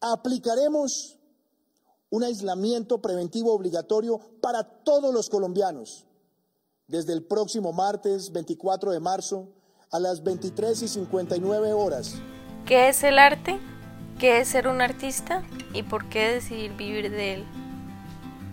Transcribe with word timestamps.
Aplicaremos 0.00 1.18
un 2.10 2.24
aislamiento 2.24 3.00
preventivo 3.02 3.52
obligatorio 3.52 4.20
para 4.40 4.62
todos 4.62 5.12
los 5.12 5.28
colombianos 5.28 6.06
desde 6.86 7.12
el 7.12 7.24
próximo 7.24 7.72
martes 7.72 8.32
24 8.32 8.92
de 8.92 9.00
marzo 9.00 9.48
a 9.90 9.98
las 9.98 10.22
23 10.22 10.82
y 10.82 10.88
59 10.88 11.72
horas. 11.72 12.14
¿Qué 12.66 12.88
es 12.88 13.02
el 13.02 13.18
arte? 13.18 13.58
¿Qué 14.18 14.40
es 14.40 14.48
ser 14.48 14.68
un 14.68 14.80
artista? 14.80 15.42
¿Y 15.72 15.82
por 15.82 16.08
qué 16.08 16.28
decidir 16.28 16.76
vivir 16.76 17.10
de 17.10 17.34
él? 17.34 17.67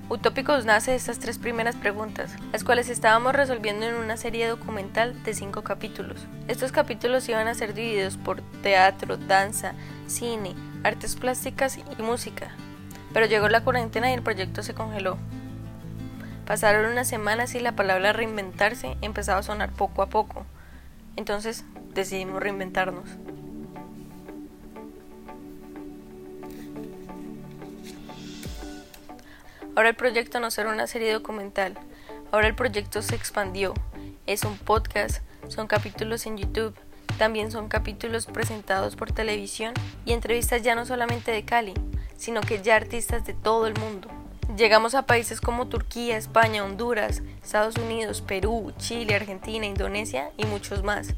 Utópicos 0.07 0.65
nace 0.65 0.91
de 0.91 0.97
estas 0.97 1.17
tres 1.17 1.39
primeras 1.39 1.75
preguntas, 1.75 2.35
las 2.51 2.63
cuales 2.63 2.89
estábamos 2.89 3.33
resolviendo 3.33 3.87
en 3.87 3.95
una 3.95 4.17
serie 4.17 4.47
documental 4.47 5.23
de 5.23 5.33
cinco 5.33 5.63
capítulos. 5.63 6.27
Estos 6.47 6.71
capítulos 6.71 7.27
iban 7.27 7.47
a 7.47 7.55
ser 7.55 7.73
divididos 7.73 8.15
por 8.17 8.43
teatro, 8.61 9.17
danza, 9.17 9.73
cine, 10.05 10.53
artes 10.83 11.15
plásticas 11.15 11.79
y 11.79 12.01
música. 12.03 12.51
Pero 13.13 13.25
llegó 13.25 13.49
la 13.49 13.63
cuarentena 13.63 14.11
y 14.11 14.13
el 14.13 14.21
proyecto 14.21 14.61
se 14.61 14.75
congeló. 14.75 15.17
Pasaron 16.45 16.91
unas 16.91 17.07
semanas 17.07 17.55
y 17.55 17.59
la 17.59 17.75
palabra 17.75 18.13
reinventarse 18.13 18.97
empezaba 19.01 19.39
a 19.39 19.43
sonar 19.43 19.71
poco 19.71 20.03
a 20.03 20.09
poco. 20.09 20.45
Entonces 21.15 21.65
decidimos 21.95 22.43
reinventarnos. 22.43 23.09
Ahora 29.75 29.89
el 29.89 29.95
proyecto 29.95 30.39
no 30.39 30.51
será 30.51 30.69
una 30.69 30.87
serie 30.87 31.11
documental. 31.11 31.77
Ahora 32.31 32.47
el 32.47 32.55
proyecto 32.55 33.01
se 33.01 33.15
expandió. 33.15 33.73
Es 34.25 34.43
un 34.43 34.57
podcast, 34.57 35.21
son 35.49 35.67
capítulos 35.67 36.25
en 36.25 36.37
YouTube, 36.37 36.75
también 37.17 37.51
son 37.51 37.67
capítulos 37.67 38.25
presentados 38.25 38.95
por 38.95 39.11
televisión 39.11 39.73
y 40.05 40.13
entrevistas 40.13 40.61
ya 40.61 40.75
no 40.75 40.85
solamente 40.85 41.31
de 41.31 41.43
Cali, 41.43 41.73
sino 42.15 42.39
que 42.39 42.61
ya 42.61 42.77
artistas 42.77 43.25
de 43.25 43.33
todo 43.33 43.67
el 43.67 43.77
mundo. 43.77 44.07
Llegamos 44.55 44.95
a 44.95 45.05
países 45.05 45.41
como 45.41 45.67
Turquía, 45.67 46.15
España, 46.15 46.63
Honduras, 46.63 47.21
Estados 47.43 47.75
Unidos, 47.75 48.21
Perú, 48.21 48.71
Chile, 48.77 49.15
Argentina, 49.15 49.65
Indonesia 49.65 50.31
y 50.37 50.45
muchos 50.45 50.83
más. 50.83 51.15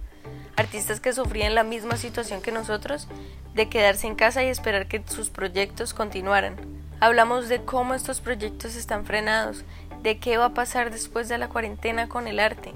Artistas 0.55 0.99
que 0.99 1.13
sufrían 1.13 1.53
la 1.53 1.63
misma 1.63 1.97
situación 1.97 2.41
que 2.41 2.51
nosotros 2.51 3.07
de 3.53 3.69
quedarse 3.69 4.07
en 4.07 4.15
casa 4.15 4.43
y 4.43 4.47
esperar 4.47 4.87
que 4.87 5.03
sus 5.05 5.29
proyectos 5.29 5.93
continuaran. 5.93 6.86
Hablamos 6.99 7.47
de 7.47 7.63
cómo 7.63 7.93
estos 7.93 8.21
proyectos 8.21 8.75
están 8.75 9.05
frenados, 9.05 9.63
de 10.01 10.17
qué 10.17 10.37
va 10.37 10.45
a 10.45 10.53
pasar 10.55 10.89
después 10.89 11.29
de 11.29 11.37
la 11.37 11.47
cuarentena 11.47 12.09
con 12.09 12.27
el 12.27 12.39
arte, 12.39 12.73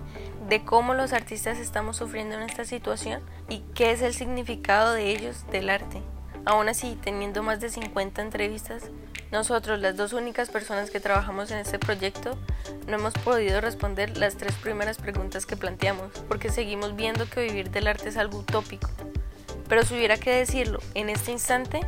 de 0.47 0.63
cómo 0.63 0.93
los 0.93 1.11
artistas 1.11 1.57
estamos 1.57 1.97
sufriendo 1.97 2.35
en 2.35 2.43
esta 2.43 2.63
situación 2.63 3.21
y 3.49 3.63
qué 3.73 3.91
es 3.91 4.03
el 4.03 4.13
significado 4.13 4.93
de 4.93 5.09
ellos 5.09 5.45
del 5.51 5.71
arte. 5.71 6.03
Aún 6.45 6.69
así, 6.69 6.99
teniendo 7.01 7.41
más 7.41 7.61
de 7.61 7.69
50 7.69 8.21
entrevistas, 8.21 8.91
nosotros, 9.31 9.79
las 9.79 9.95
dos 9.95 10.13
únicas 10.13 10.49
personas 10.49 10.91
que 10.91 10.99
trabajamos 10.99 11.49
en 11.49 11.57
este 11.57 11.79
proyecto, 11.79 12.37
no 12.87 12.97
hemos 12.97 13.13
podido 13.13 13.59
responder 13.59 14.17
las 14.17 14.35
tres 14.35 14.53
primeras 14.53 14.97
preguntas 14.97 15.47
que 15.47 15.57
planteamos, 15.57 16.11
porque 16.27 16.49
seguimos 16.49 16.95
viendo 16.95 17.27
que 17.27 17.43
vivir 17.43 17.71
del 17.71 17.87
arte 17.87 18.09
es 18.09 18.17
algo 18.17 18.39
utópico. 18.39 18.89
Pero 19.67 19.83
si 19.83 19.95
hubiera 19.95 20.17
que 20.17 20.31
decirlo 20.31 20.79
en 20.93 21.09
este 21.09 21.31
instante, 21.31 21.79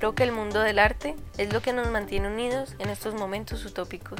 Creo 0.00 0.14
que 0.14 0.22
el 0.22 0.32
mundo 0.32 0.60
del 0.60 0.78
arte 0.78 1.14
es 1.36 1.52
lo 1.52 1.60
que 1.60 1.74
nos 1.74 1.90
mantiene 1.90 2.28
unidos 2.28 2.74
en 2.78 2.88
estos 2.88 3.12
momentos 3.12 3.66
utópicos. 3.66 4.18